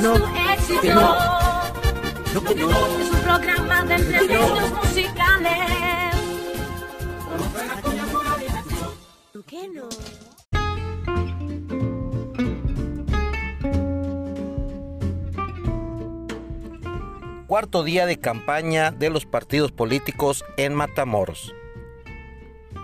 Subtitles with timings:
[0.00, 1.16] premios tu éxito.
[3.00, 6.14] Es un programa de entrevistas musicales.
[9.32, 9.88] ¿Tú qué no?
[17.46, 21.54] Cuarto día de campaña de los partidos políticos en Matamoros.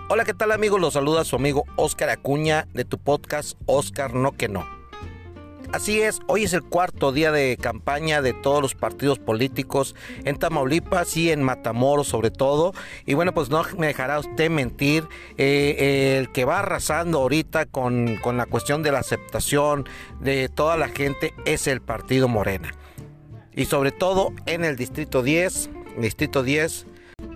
[0.09, 0.79] Hola, ¿qué tal amigos?
[0.79, 4.78] Los saluda su amigo Oscar Acuña de tu podcast Oscar No Que No.
[5.71, 9.95] Así es, hoy es el cuarto día de campaña de todos los partidos políticos
[10.25, 12.73] en Tamaulipas y en Matamoros sobre todo.
[13.05, 18.17] Y bueno, pues no me dejará usted mentir, eh, el que va arrasando ahorita con,
[18.17, 19.87] con la cuestión de la aceptación
[20.19, 22.71] de toda la gente es el partido Morena.
[23.53, 26.87] Y sobre todo en el Distrito 10, Distrito 10,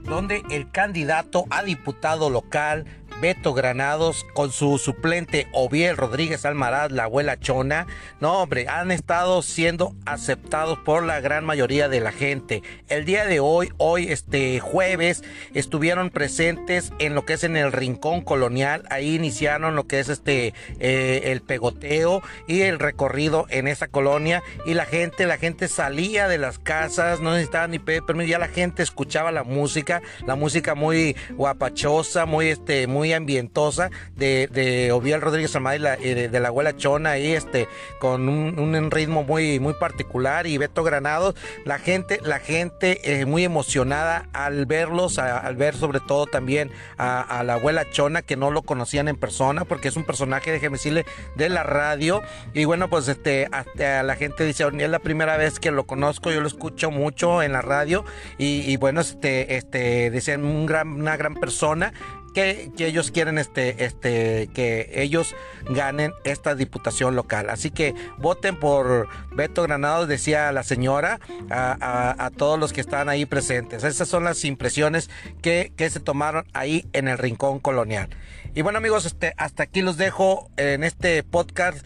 [0.03, 2.85] donde el candidato a diputado local
[3.21, 7.87] Beto Granados con su suplente Oviel Rodríguez Almaraz, la abuela Chona,
[8.19, 12.63] no hombre, han estado siendo aceptados por la gran mayoría de la gente.
[12.89, 15.23] El día de hoy, hoy este jueves,
[15.53, 20.09] estuvieron presentes en lo que es en el Rincón Colonial, ahí iniciaron lo que es
[20.09, 24.43] este eh, el pegoteo y el recorrido en esa colonia.
[24.65, 28.39] Y la gente, la gente salía de las casas, no necesitaban ni pedir permiso, ya
[28.39, 29.92] la gente escuchaba la música,
[30.25, 36.39] la música muy guapachosa, muy este, muy ambientosa de, de Oviel Rodríguez Amada y de,
[36.39, 37.67] la abuela Chona ahí este
[37.99, 41.35] con un, ritmo muy muy particular y Beto Granados.
[41.65, 47.43] La gente la gente eh, muy emocionada al verlos al ver sobre todo también a,
[47.43, 51.05] la abuela Chona que no lo conocían en persona porque es un personaje déjeme decirle
[51.35, 52.21] de la radio.
[52.53, 56.41] Y bueno pues este la gente dice es la primera vez que lo conozco yo
[56.41, 58.05] lo escucho mucho en la radio
[58.37, 61.93] y, bueno este este dicen un gran, una gran persona
[62.33, 65.35] que, ellos quieren este, este, que ellos
[65.69, 67.49] ganen esta diputación local.
[67.49, 73.25] Así que voten por Beto Granados, decía la señora, a, todos los que están ahí
[73.25, 73.83] presentes.
[73.83, 75.09] Esas son las impresiones
[75.41, 78.09] que, que, se tomaron ahí en el Rincón Colonial.
[78.55, 81.85] Y bueno amigos, este, hasta aquí los dejo en este podcast.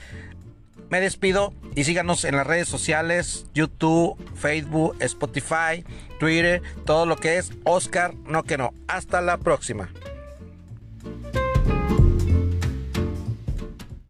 [0.90, 5.84] Me despido y síganos en las redes sociales, YouTube, Facebook, Spotify,
[6.20, 8.74] Twitter, todo lo que es Oscar, no que no.
[8.88, 9.90] Hasta la próxima.